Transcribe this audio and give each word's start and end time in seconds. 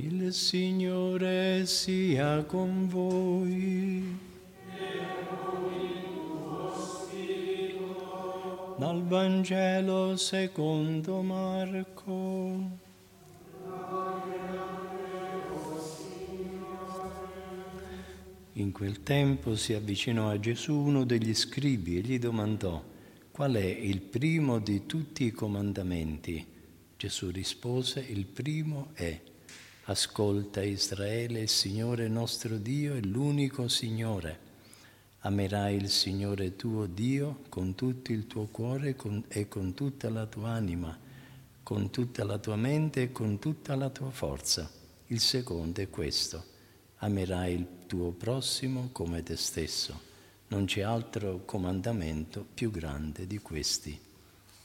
Il 0.00 0.32
Signore 0.32 1.66
sia 1.66 2.44
con 2.44 2.86
voi. 2.86 4.16
Dal 8.76 9.02
Vangelo 9.02 10.16
secondo 10.16 11.20
Marco. 11.22 12.78
In 18.52 18.70
quel 18.70 19.02
tempo 19.02 19.56
si 19.56 19.72
avvicinò 19.72 20.30
a 20.30 20.38
Gesù 20.38 20.74
uno 20.74 21.02
degli 21.02 21.34
scribi 21.34 21.98
e 21.98 22.00
gli 22.02 22.20
domandò 22.20 22.80
qual 23.32 23.54
è 23.54 23.66
il 23.66 24.00
primo 24.00 24.60
di 24.60 24.86
tutti 24.86 25.24
i 25.24 25.32
comandamenti. 25.32 26.46
Gesù 26.96 27.30
rispose, 27.30 27.98
il 27.98 28.26
primo 28.26 28.90
è 28.92 29.20
Ascolta 29.90 30.62
Israele, 30.62 31.40
il 31.40 31.48
Signore 31.48 32.08
nostro 32.08 32.58
Dio 32.58 32.94
è 32.94 33.00
l'unico 33.00 33.68
Signore. 33.68 34.38
Amerai 35.20 35.76
il 35.76 35.88
Signore 35.88 36.56
tuo 36.56 36.84
Dio 36.84 37.44
con 37.48 37.74
tutto 37.74 38.12
il 38.12 38.26
tuo 38.26 38.48
cuore 38.48 38.94
e 39.28 39.48
con 39.48 39.72
tutta 39.72 40.10
la 40.10 40.26
tua 40.26 40.50
anima, 40.50 40.94
con 41.62 41.88
tutta 41.88 42.22
la 42.24 42.36
tua 42.36 42.56
mente 42.56 43.00
e 43.00 43.12
con 43.12 43.38
tutta 43.38 43.76
la 43.76 43.88
tua 43.88 44.10
forza. 44.10 44.70
Il 45.06 45.20
secondo 45.20 45.80
è 45.80 45.88
questo. 45.88 46.44
Amerai 46.96 47.54
il 47.54 47.66
tuo 47.86 48.10
prossimo 48.10 48.90
come 48.92 49.22
te 49.22 49.36
stesso. 49.36 49.98
Non 50.48 50.66
c'è 50.66 50.82
altro 50.82 51.46
comandamento 51.46 52.44
più 52.52 52.70
grande 52.70 53.26
di 53.26 53.38
questi. 53.38 53.98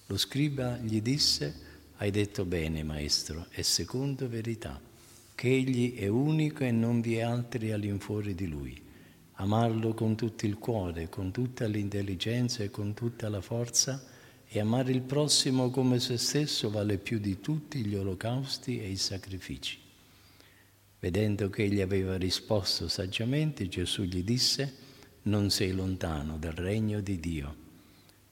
Lo 0.08 0.18
scriba 0.18 0.76
gli 0.80 1.02
disse, 1.02 1.56
hai 1.96 2.12
detto 2.12 2.44
bene, 2.44 2.84
maestro, 2.84 3.46
è 3.52 3.62
secondo 3.62 4.28
verità 4.28 4.92
che 5.36 5.50
Egli 5.50 5.96
è 5.96 6.08
unico 6.08 6.64
e 6.64 6.72
non 6.72 7.02
vi 7.02 7.16
è 7.16 7.22
altri 7.22 7.72
all'infuori 7.72 8.36
di 8.36 8.48
Lui. 8.48 8.82
Amarlo 9.34 9.94
con 9.94 10.16
tutto 10.16 10.46
il 10.46 10.58
cuore, 10.58 11.10
con 11.10 11.32
tutta 11.32 11.66
l'intelligenza 11.66 12.64
e 12.64 12.70
con 12.70 12.94
tutta 12.94 13.30
la 13.30 13.42
forza 13.42 14.04
e 14.48 14.60
amare 14.60 14.92
il 14.92 15.02
prossimo 15.02 15.72
come 15.72 16.00
se 16.00 16.18
stesso 16.18 16.70
vale 16.70 16.98
più 16.98 17.18
di 17.18 17.40
tutti 17.40 17.84
gli 17.84 17.96
olocausti 17.96 18.80
e 18.80 18.90
i 18.90 18.98
sacrifici. 18.98 19.80
Vedendo 21.00 21.50
che 21.50 21.64
egli 21.64 21.82
aveva 21.82 22.16
risposto 22.16 22.88
saggiamente, 22.88 23.68
Gesù 23.68 24.04
gli 24.04 24.24
disse, 24.24 24.78
non 25.24 25.50
sei 25.50 25.72
lontano 25.72 26.38
dal 26.38 26.54
regno 26.54 27.02
di 27.02 27.20
Dio. 27.20 27.56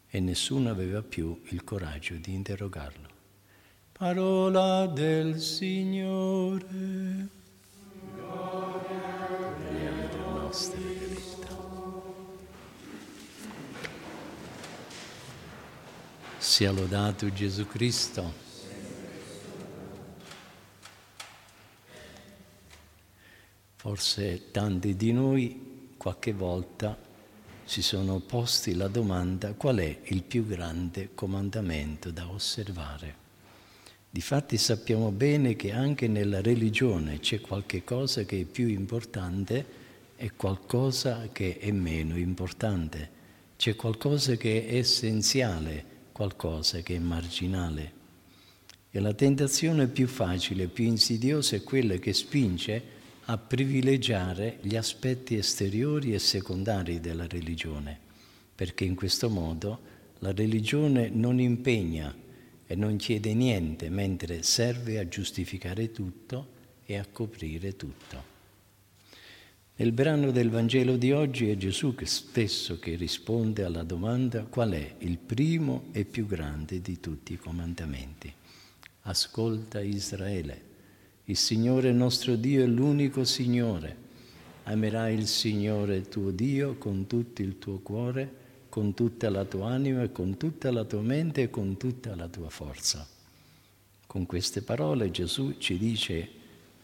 E 0.08 0.20
nessuno 0.20 0.70
aveva 0.70 1.02
più 1.02 1.42
il 1.50 1.64
coraggio 1.64 2.16
di 2.16 2.34
interrogarlo. 2.34 3.21
Parola 4.02 4.88
del 4.88 5.40
Signore. 5.40 7.28
Sia 16.40 16.72
lodato 16.72 17.32
Gesù 17.32 17.68
Cristo. 17.68 18.34
Forse 23.76 24.50
tanti 24.50 24.96
di 24.96 25.12
noi 25.14 25.94
qualche 25.96 26.34
volta 26.34 26.98
si 27.66 27.84
sono 27.84 28.18
posti 28.18 28.74
la 28.74 28.88
domanda 28.88 29.54
qual 29.54 29.78
è 29.78 30.00
il 30.06 30.24
più 30.24 30.48
grande 30.48 31.14
comandamento 31.14 32.10
da 32.10 32.28
osservare. 32.28 33.21
Difatti 34.14 34.58
sappiamo 34.58 35.10
bene 35.10 35.56
che 35.56 35.72
anche 35.72 36.10
nella 36.10 36.42
religione 36.42 37.20
c'è 37.20 37.40
qualche 37.40 37.86
cosa 37.86 38.26
che 38.26 38.42
è 38.42 38.44
più 38.44 38.68
importante 38.68 39.66
e 40.18 40.32
qualcosa 40.36 41.30
che 41.32 41.58
è 41.58 41.72
meno 41.72 42.18
importante. 42.18 43.10
C'è 43.56 43.78
qualcosa 43.78 44.36
che 44.36 44.68
è 44.68 44.76
essenziale, 44.76 45.86
qualcosa 46.12 46.82
che 46.82 46.98
è 46.98 47.00
marginale. 47.00 47.94
E 48.92 49.00
la 49.00 49.14
tentazione 49.14 49.88
più 49.88 50.10
facile, 50.10 50.68
più 50.68 50.84
insidiosa 50.84 51.56
è 51.56 51.64
quella 51.64 51.96
che 51.96 52.12
spinge 52.12 52.84
a 53.26 53.38
privilegiare 53.38 54.58
gli 54.60 54.76
aspetti 54.76 55.38
esteriori 55.38 56.14
e 56.14 56.20
secondari 56.20 57.00
della 57.00 57.28
religione, 57.28 57.98
perché 58.54 58.84
in 58.84 58.96
questo 58.96 59.30
modo 59.30 59.80
la 60.20 60.34
religione 60.34 61.08
non 61.08 61.40
impegna 61.40 62.14
e 62.72 62.76
non 62.76 62.96
chiede 62.96 63.34
niente, 63.34 63.90
mentre 63.90 64.44
serve 64.44 64.98
a 64.98 65.06
giustificare 65.06 65.92
tutto 65.92 66.48
e 66.86 66.98
a 66.98 67.06
coprire 67.06 67.76
tutto. 67.76 68.24
Nel 69.76 69.92
brano 69.92 70.32
del 70.32 70.50
Vangelo 70.50 70.96
di 70.96 71.12
oggi 71.12 71.50
è 71.50 71.58
Gesù 71.58 71.94
che 71.96 72.06
stesso 72.06 72.80
che 72.80 72.96
risponde 72.96 73.66
alla 73.66 73.84
domanda 73.84 74.44
qual 74.44 74.72
è 74.72 74.96
il 75.00 75.18
primo 75.18 75.88
e 75.92 76.06
più 76.06 76.26
grande 76.26 76.80
di 76.80 77.02
tutti 77.02 77.34
i 77.34 77.38
comandamenti. 77.38 78.32
Ascolta 79.02 79.82
Israele, 79.82 80.62
il 81.26 81.36
Signore 81.36 81.92
nostro 81.92 82.38
Dio 82.38 82.64
è 82.64 82.68
l'unico 82.68 83.26
Signore. 83.26 83.98
Amerai 84.64 85.14
il 85.14 85.28
Signore 85.28 86.04
tuo 86.04 86.32
Dio 86.32 86.78
con 86.78 87.06
tutto 87.06 87.42
il 87.42 87.58
tuo 87.60 87.80
cuore 87.80 88.40
con 88.72 88.94
tutta 88.94 89.30
la 89.30 89.44
tua 89.44 89.72
anima, 89.72 90.08
con 90.08 90.38
tutta 90.38 90.72
la 90.72 90.86
tua 90.86 91.02
mente 91.02 91.42
e 91.42 91.50
con 91.50 91.76
tutta 91.76 92.16
la 92.16 92.30
tua 92.30 92.50
forza. 92.50 93.06
Con 94.08 94.26
queste 94.26 94.62
parole 94.62 95.12
Gesù 95.12 95.58
ci 95.58 95.78
dice 95.78 96.30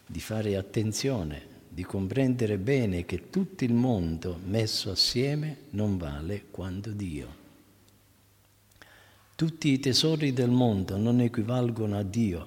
di 0.06 0.20
fare 0.20 0.54
attenzione, 0.56 1.56
di 1.66 1.82
comprendere 1.84 2.58
bene 2.58 3.06
che 3.06 3.30
tutto 3.30 3.64
il 3.64 3.72
mondo 3.72 4.38
messo 4.44 4.90
assieme 4.90 5.60
non 5.70 5.96
vale 5.96 6.44
quanto 6.50 6.90
Dio. 6.90 7.46
Tutti 9.34 9.70
i 9.70 9.80
tesori 9.80 10.34
del 10.34 10.50
mondo 10.50 10.98
non 10.98 11.20
equivalgono 11.20 11.96
a 11.96 12.02
Dio, 12.02 12.46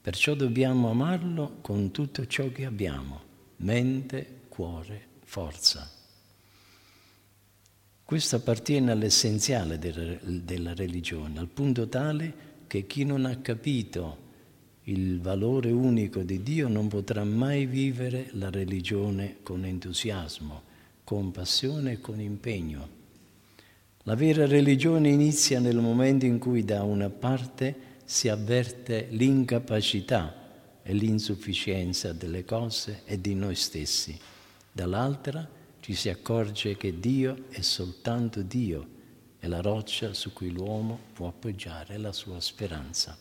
perciò 0.00 0.34
dobbiamo 0.34 0.90
amarlo 0.90 1.58
con 1.60 1.92
tutto 1.92 2.26
ciò 2.26 2.50
che 2.50 2.64
abbiamo, 2.64 3.20
mente, 3.58 4.40
cuore, 4.48 5.06
forza. 5.22 5.97
Questo 8.08 8.36
appartiene 8.36 8.90
all'essenziale 8.90 9.78
della 9.78 10.72
religione, 10.72 11.38
al 11.38 11.48
punto 11.48 11.88
tale 11.88 12.32
che 12.66 12.86
chi 12.86 13.04
non 13.04 13.26
ha 13.26 13.36
capito 13.36 14.16
il 14.84 15.20
valore 15.20 15.70
unico 15.72 16.22
di 16.22 16.42
Dio 16.42 16.68
non 16.68 16.88
potrà 16.88 17.22
mai 17.24 17.66
vivere 17.66 18.30
la 18.30 18.48
religione 18.48 19.40
con 19.42 19.66
entusiasmo, 19.66 20.62
con 21.04 21.32
passione 21.32 21.92
e 21.92 22.00
con 22.00 22.18
impegno. 22.18 22.88
La 24.04 24.14
vera 24.14 24.46
religione 24.46 25.10
inizia 25.10 25.60
nel 25.60 25.76
momento 25.76 26.24
in 26.24 26.38
cui 26.38 26.64
da 26.64 26.84
una 26.84 27.10
parte 27.10 27.76
si 28.06 28.30
avverte 28.30 29.08
l'incapacità 29.10 30.80
e 30.82 30.94
l'insufficienza 30.94 32.14
delle 32.14 32.46
cose 32.46 33.02
e 33.04 33.20
di 33.20 33.34
noi 33.34 33.54
stessi, 33.54 34.18
dall'altra 34.72 35.56
ci 35.80 35.94
si 35.94 36.08
accorge 36.08 36.76
che 36.76 36.98
Dio 36.98 37.44
è 37.48 37.60
soltanto 37.60 38.42
Dio 38.42 38.96
è 39.38 39.46
la 39.46 39.60
roccia 39.60 40.12
su 40.14 40.32
cui 40.32 40.50
l'uomo 40.50 40.98
può 41.12 41.28
appoggiare 41.28 41.96
la 41.96 42.12
sua 42.12 42.40
speranza. 42.40 43.16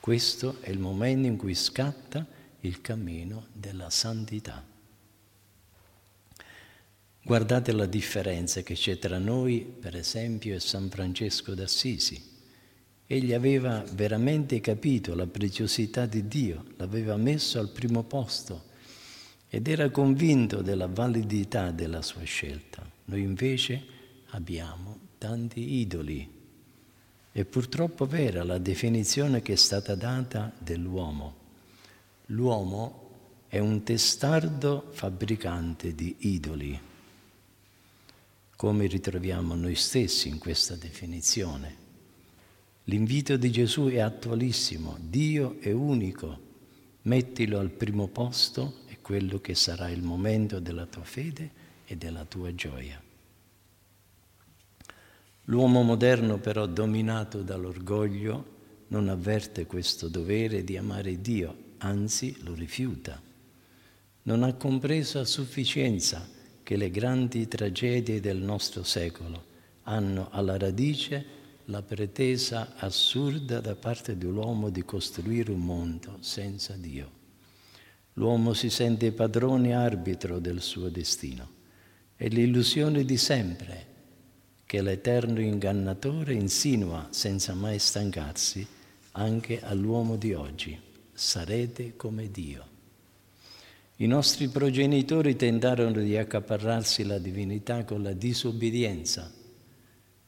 Questo 0.00 0.58
è 0.60 0.70
il 0.70 0.78
momento 0.78 1.26
in 1.26 1.36
cui 1.36 1.54
scatta 1.54 2.26
il 2.60 2.80
cammino 2.80 3.46
della 3.52 3.90
santità. 3.90 4.64
Guardate 7.22 7.72
la 7.72 7.86
differenza 7.86 8.62
che 8.62 8.74
c'è 8.74 8.98
tra 8.98 9.18
noi, 9.18 9.60
per 9.60 9.96
esempio, 9.96 10.54
e 10.54 10.60
San 10.60 10.88
Francesco 10.88 11.54
d'Assisi. 11.54 12.34
Egli 13.06 13.32
aveva 13.32 13.84
veramente 13.92 14.60
capito 14.60 15.14
la 15.14 15.26
preziosità 15.26 16.06
di 16.06 16.26
Dio, 16.26 16.64
l'aveva 16.76 17.16
messo 17.16 17.58
al 17.58 17.70
primo 17.70 18.02
posto 18.02 18.65
ed 19.56 19.68
era 19.68 19.88
convinto 19.88 20.60
della 20.60 20.86
validità 20.86 21.70
della 21.70 22.02
sua 22.02 22.24
scelta. 22.24 22.86
Noi 23.06 23.22
invece 23.22 23.82
abbiamo 24.32 24.98
tanti 25.16 25.76
idoli. 25.76 26.30
È 27.32 27.42
purtroppo 27.46 28.04
vera 28.04 28.44
la 28.44 28.58
definizione 28.58 29.40
che 29.40 29.54
è 29.54 29.56
stata 29.56 29.94
data 29.94 30.52
dell'uomo. 30.58 31.36
L'uomo 32.26 33.44
è 33.48 33.58
un 33.58 33.82
testardo 33.82 34.90
fabbricante 34.90 35.94
di 35.94 36.14
idoli, 36.18 36.78
come 38.56 38.86
ritroviamo 38.86 39.54
noi 39.54 39.74
stessi 39.74 40.28
in 40.28 40.36
questa 40.36 40.74
definizione. 40.74 41.76
L'invito 42.84 43.38
di 43.38 43.50
Gesù 43.50 43.86
è 43.86 44.00
attualissimo, 44.00 44.98
Dio 45.00 45.56
è 45.60 45.72
unico, 45.72 46.40
mettilo 47.02 47.58
al 47.58 47.70
primo 47.70 48.08
posto 48.08 48.84
quello 49.06 49.40
che 49.40 49.54
sarà 49.54 49.88
il 49.88 50.02
momento 50.02 50.58
della 50.58 50.84
tua 50.84 51.04
fede 51.04 51.50
e 51.86 51.94
della 51.94 52.24
tua 52.24 52.52
gioia. 52.56 53.00
L'uomo 55.44 55.82
moderno 55.82 56.38
però 56.38 56.66
dominato 56.66 57.42
dall'orgoglio 57.42 58.54
non 58.88 59.08
avverte 59.08 59.64
questo 59.64 60.08
dovere 60.08 60.64
di 60.64 60.76
amare 60.76 61.20
Dio, 61.20 61.74
anzi 61.78 62.36
lo 62.42 62.52
rifiuta. 62.54 63.22
Non 64.22 64.42
ha 64.42 64.52
compreso 64.54 65.20
a 65.20 65.24
sufficienza 65.24 66.28
che 66.64 66.76
le 66.76 66.90
grandi 66.90 67.46
tragedie 67.46 68.18
del 68.18 68.38
nostro 68.38 68.82
secolo 68.82 69.44
hanno 69.82 70.30
alla 70.32 70.58
radice 70.58 71.24
la 71.66 71.82
pretesa 71.82 72.74
assurda 72.74 73.60
da 73.60 73.76
parte 73.76 74.18
dell'uomo 74.18 74.68
di 74.68 74.84
costruire 74.84 75.52
un 75.52 75.60
mondo 75.60 76.16
senza 76.18 76.72
Dio. 76.72 77.15
L'uomo 78.18 78.54
si 78.54 78.70
sente 78.70 79.12
padrone 79.12 79.68
e 79.68 79.72
arbitro 79.72 80.38
del 80.38 80.62
suo 80.62 80.88
destino. 80.88 81.48
È 82.16 82.26
l'illusione 82.28 83.04
di 83.04 83.18
sempre 83.18 83.94
che 84.64 84.80
l'eterno 84.80 85.40
ingannatore 85.40 86.32
insinua 86.32 87.08
senza 87.10 87.52
mai 87.52 87.78
stancarsi 87.78 88.66
anche 89.12 89.60
all'uomo 89.62 90.16
di 90.16 90.32
oggi. 90.32 90.80
Sarete 91.12 91.94
come 91.96 92.30
Dio. 92.30 92.74
I 93.96 94.06
nostri 94.06 94.48
progenitori 94.48 95.36
tentarono 95.36 96.00
di 96.00 96.16
accaparrarsi 96.16 97.04
la 97.04 97.18
divinità 97.18 97.84
con 97.84 98.02
la 98.02 98.12
disobbedienza, 98.14 99.30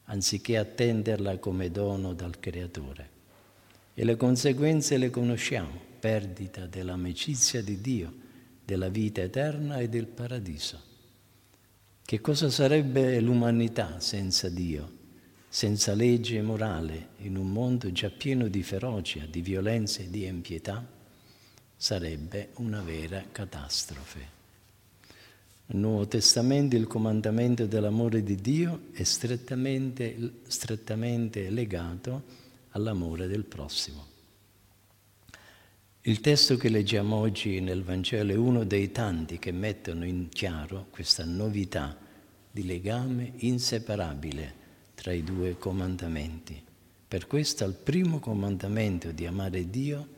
anziché 0.05 0.59
attenderla 0.59 1.39
come 1.39 1.71
dono 1.71 2.13
dal 2.13 2.39
Creatore. 2.39 3.11
E 3.95 4.05
le 4.05 4.17
conseguenze 4.17 4.99
le 4.99 5.09
conosciamo, 5.09 5.88
perdita 5.99 6.67
dell'amicizia 6.67 7.63
di 7.63 7.81
Dio, 7.81 8.13
della 8.65 8.89
vita 8.89 9.21
eterna 9.21 9.79
e 9.79 9.89
del 9.89 10.07
paradiso. 10.07 10.81
Che 12.05 12.21
cosa 12.21 12.51
sarebbe 12.51 13.21
l'umanità 13.21 14.01
senza 14.01 14.49
Dio, 14.49 14.97
senza 15.49 15.95
legge 15.95 16.41
morale, 16.43 17.09
in 17.19 17.37
un 17.37 17.51
mondo 17.51 17.91
già 17.93 18.11
pieno 18.11 18.49
di 18.49 18.63
ferocia, 18.63 19.27
di 19.27 19.41
violenza 19.41 20.03
e 20.03 20.11
di 20.11 20.25
impietà? 20.25 20.97
sarebbe 21.79 22.51
una 22.57 22.83
vera 22.83 23.25
catastrofe. 23.31 24.37
Nel 25.67 25.81
Nuovo 25.81 26.09
Testamento 26.09 26.75
il 26.75 26.89
comandamento 26.89 27.67
dell'amore 27.67 28.25
di 28.25 28.35
Dio 28.35 28.89
è 28.93 29.05
strettamente, 29.05 30.41
strettamente 30.49 31.49
legato 31.51 32.23
all'amore 32.71 33.29
del 33.29 33.45
prossimo. 33.45 34.17
Il 36.09 36.21
testo 36.21 36.57
che 36.57 36.71
leggiamo 36.71 37.17
oggi 37.17 37.61
nel 37.61 37.83
Vangelo 37.83 38.33
è 38.33 38.35
uno 38.35 38.65
dei 38.65 38.91
tanti 38.93 39.39
che 39.39 39.53
mettono 39.53 40.07
in 40.07 40.31
chiaro 40.31 40.87
questa 40.89 41.27
novità 41.27 41.99
di 42.51 42.65
legame 42.65 43.33
inseparabile 43.41 44.55
tra 44.95 45.13
i 45.13 45.23
due 45.23 45.59
comandamenti. 45.59 46.65
Per 47.07 47.27
questo 47.27 47.65
al 47.65 47.75
primo 47.75 48.21
comandamento 48.21 49.13
di 49.13 49.27
amare 49.27 49.69
Dio 49.69 50.09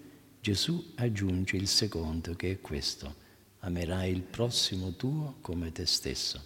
Gesù 0.40 0.92
aggiunge 0.94 1.56
il 1.56 1.66
secondo 1.66 2.36
che 2.36 2.52
è 2.52 2.60
questo, 2.60 3.12
amerai 3.58 4.12
il 4.12 4.22
prossimo 4.22 4.94
tuo 4.94 5.38
come 5.40 5.72
te 5.72 5.86
stesso. 5.86 6.40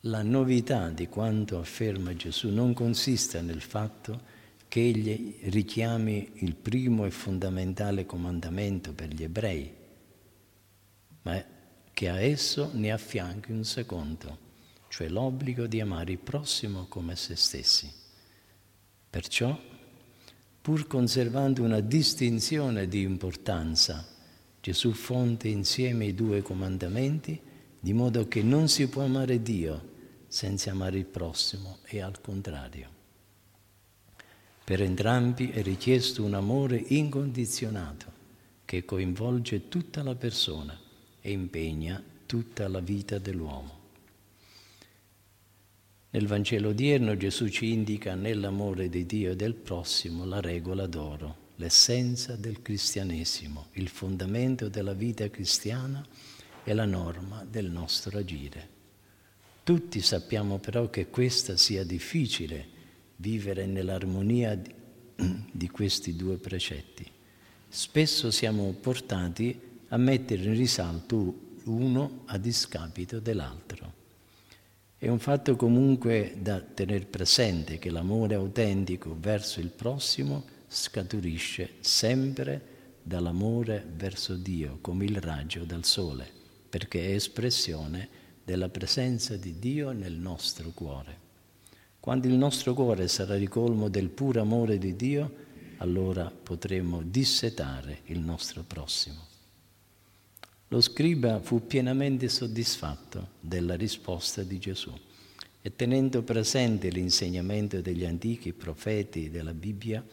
La 0.00 0.24
novità 0.24 0.90
di 0.90 1.06
quanto 1.06 1.60
afferma 1.60 2.12
Gesù 2.16 2.50
non 2.50 2.72
consiste 2.74 3.40
nel 3.40 3.60
fatto 3.60 4.12
che 4.14 4.43
egli 4.80 5.38
richiami 5.42 6.32
il 6.36 6.54
primo 6.54 7.04
e 7.04 7.10
fondamentale 7.10 8.06
comandamento 8.06 8.92
per 8.92 9.08
gli 9.08 9.22
ebrei, 9.22 9.72
ma 11.22 11.44
che 11.92 12.08
a 12.08 12.20
esso 12.20 12.70
ne 12.74 12.92
affianchi 12.92 13.52
un 13.52 13.64
secondo, 13.64 14.38
cioè 14.88 15.08
l'obbligo 15.08 15.66
di 15.66 15.80
amare 15.80 16.12
il 16.12 16.18
prossimo 16.18 16.86
come 16.86 17.16
se 17.16 17.36
stessi. 17.36 17.90
Perciò 19.10 19.56
pur 20.60 20.86
conservando 20.86 21.62
una 21.62 21.80
distinzione 21.80 22.88
di 22.88 23.02
importanza. 23.02 24.08
Gesù 24.60 24.92
fonde 24.92 25.48
insieme 25.48 26.06
i 26.06 26.14
due 26.14 26.40
comandamenti 26.40 27.38
di 27.78 27.92
modo 27.92 28.26
che 28.28 28.42
non 28.42 28.68
si 28.68 28.88
può 28.88 29.02
amare 29.02 29.42
Dio 29.42 29.92
senza 30.26 30.70
amare 30.70 30.96
il 30.96 31.04
prossimo 31.04 31.80
e 31.84 32.00
al 32.00 32.18
contrario. 32.20 32.93
Per 34.64 34.80
entrambi 34.80 35.50
è 35.50 35.62
richiesto 35.62 36.24
un 36.24 36.32
amore 36.32 36.82
incondizionato 36.88 38.10
che 38.64 38.86
coinvolge 38.86 39.68
tutta 39.68 40.02
la 40.02 40.14
persona 40.14 40.80
e 41.20 41.30
impegna 41.30 42.02
tutta 42.24 42.66
la 42.68 42.80
vita 42.80 43.18
dell'uomo. 43.18 43.82
Nel 46.10 46.26
Vangelo 46.26 46.68
odierno 46.68 47.14
Gesù 47.16 47.48
ci 47.48 47.72
indica 47.72 48.14
nell'amore 48.14 48.88
di 48.88 49.04
Dio 49.04 49.32
e 49.32 49.36
del 49.36 49.54
prossimo 49.54 50.24
la 50.24 50.40
regola 50.40 50.86
d'oro, 50.86 51.36
l'essenza 51.56 52.34
del 52.36 52.62
cristianesimo, 52.62 53.66
il 53.72 53.88
fondamento 53.88 54.68
della 54.68 54.94
vita 54.94 55.28
cristiana 55.28 56.06
e 56.64 56.72
la 56.72 56.86
norma 56.86 57.44
del 57.44 57.68
nostro 57.68 58.16
agire. 58.16 58.68
Tutti 59.62 60.00
sappiamo 60.00 60.58
però 60.58 60.88
che 60.88 61.08
questa 61.08 61.56
sia 61.56 61.84
difficile, 61.84 62.68
vivere 63.16 63.66
nell'armonia 63.66 64.56
di, 65.50 65.68
questi 65.68 66.16
due 66.16 66.36
precetti. 66.36 67.10
Spesso 67.68 68.30
siamo 68.30 68.72
portati 68.72 69.60
a 69.88 69.96
mettere 69.96 70.44
in 70.44 70.56
risalto 70.56 71.52
uno 71.64 72.22
a 72.26 72.38
discapito 72.38 73.20
dell'altro. 73.20 74.02
È 74.96 75.08
un 75.08 75.18
fatto 75.18 75.56
comunque 75.56 76.36
da 76.40 76.60
tenere 76.60 77.04
presente 77.04 77.78
che 77.78 77.90
l'amore 77.90 78.34
autentico 78.34 79.16
verso 79.18 79.60
il 79.60 79.68
prossimo 79.68 80.44
scaturisce 80.66 81.74
sempre 81.80 82.72
dall'amore 83.02 83.86
verso 83.94 84.34
Dio, 84.34 84.78
come 84.80 85.04
il 85.04 85.20
raggio 85.20 85.64
dal 85.64 85.84
sole, 85.84 86.26
perché 86.68 87.08
è 87.08 87.14
espressione 87.14 88.08
della 88.42 88.70
presenza 88.70 89.36
di 89.36 89.58
Dio 89.58 89.92
nel 89.92 90.14
nostro 90.14 90.70
cuore. 90.70 91.23
Quando 92.04 92.26
il 92.26 92.34
nostro 92.34 92.74
cuore 92.74 93.08
sarà 93.08 93.34
ricolmo 93.34 93.88
del 93.88 94.10
puro 94.10 94.42
amore 94.42 94.76
di 94.76 94.94
Dio, 94.94 95.36
allora 95.78 96.30
potremo 96.30 97.00
dissetare 97.02 98.00
il 98.08 98.18
nostro 98.18 98.62
prossimo. 98.62 99.26
Lo 100.68 100.82
scriba 100.82 101.40
fu 101.40 101.66
pienamente 101.66 102.28
soddisfatto 102.28 103.28
della 103.40 103.74
risposta 103.74 104.42
di 104.42 104.58
Gesù 104.58 104.92
e 105.62 105.74
tenendo 105.74 106.20
presente 106.20 106.90
l'insegnamento 106.90 107.80
degli 107.80 108.04
antichi 108.04 108.52
profeti 108.52 109.30
della 109.30 109.54
Bibbia, 109.54 110.04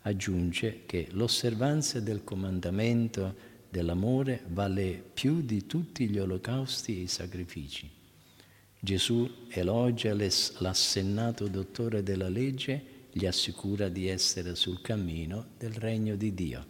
aggiunge 0.00 0.86
che 0.86 1.06
l'osservanza 1.12 2.00
del 2.00 2.24
comandamento 2.24 3.36
dell'amore 3.70 4.42
vale 4.48 5.00
più 5.14 5.42
di 5.42 5.66
tutti 5.66 6.08
gli 6.08 6.18
olocausti 6.18 6.98
e 6.98 7.02
i 7.02 7.06
sacrifici. 7.06 7.97
Gesù 8.80 9.28
elogia 9.48 10.14
l'assennato 10.14 11.48
dottore 11.48 12.02
della 12.02 12.28
legge, 12.28 12.96
gli 13.10 13.26
assicura 13.26 13.88
di 13.88 14.06
essere 14.06 14.54
sul 14.54 14.80
cammino 14.80 15.48
del 15.58 15.72
regno 15.72 16.14
di 16.14 16.32
Dio. 16.32 16.66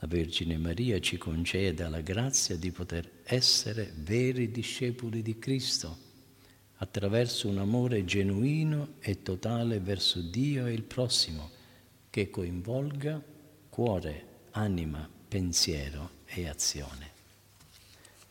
La 0.00 0.08
Vergine 0.08 0.58
Maria 0.58 1.00
ci 1.00 1.16
conceda 1.16 1.88
la 1.88 2.00
grazia 2.00 2.56
di 2.56 2.70
poter 2.72 3.08
essere 3.24 3.92
veri 3.96 4.50
discepoli 4.50 5.22
di 5.22 5.38
Cristo 5.38 5.96
attraverso 6.78 7.48
un 7.48 7.58
amore 7.58 8.04
genuino 8.04 8.94
e 8.98 9.22
totale 9.22 9.78
verso 9.78 10.20
Dio 10.20 10.66
e 10.66 10.72
il 10.72 10.82
prossimo 10.82 11.50
che 12.10 12.28
coinvolga 12.28 13.22
cuore, 13.68 14.26
anima, 14.50 15.08
pensiero 15.28 16.10
e 16.26 16.48
azione. 16.48 17.11